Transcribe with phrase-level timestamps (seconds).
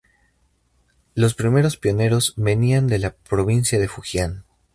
[1.13, 4.45] Los primeros pioneros venían de la provincia de Fujian.